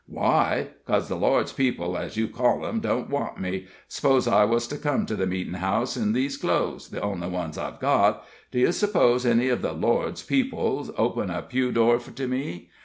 "Why? 0.07 0.69
'Cos 0.87 1.09
the 1.09 1.15
Lord's 1.15 1.53
people, 1.53 1.95
as 1.95 2.17
you 2.17 2.27
call 2.27 2.65
'em, 2.65 2.79
don't 2.79 3.11
want 3.11 3.39
me. 3.39 3.67
S'pose 3.87 4.27
I 4.27 4.45
was 4.45 4.65
to 4.69 4.77
come 4.79 5.05
to 5.05 5.15
the 5.15 5.27
meetin' 5.27 5.53
house 5.53 5.95
in 5.95 6.13
these 6.13 6.37
clothes 6.37 6.89
the 6.89 7.01
only 7.01 7.27
ones 7.27 7.55
I've 7.55 7.79
got 7.79 8.25
d'ye 8.49 8.71
s'pose 8.71 9.27
any 9.27 9.49
of 9.49 9.61
the 9.61 9.73
Lord's 9.73 10.23
people 10.23 10.83
'd 10.85 10.89
open 10.97 11.29
a 11.29 11.43
pew 11.43 11.71
door 11.71 11.99
to 11.99 12.27
me? 12.27 12.69